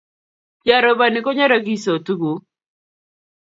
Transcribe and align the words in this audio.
yaroboni 0.69 1.19
ko 1.25 1.29
nyerokisot 1.37 2.01
tuguk 2.05 2.41